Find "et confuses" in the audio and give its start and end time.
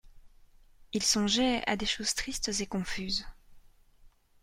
2.59-3.27